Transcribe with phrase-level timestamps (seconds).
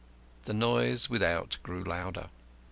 [0.45, 2.31] The noise without grew louder.